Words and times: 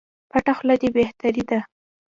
پټه 0.31 0.53
خوله 0.57 0.75
دي 0.81 0.89
بهتري 0.97 1.43
ده 1.49 1.59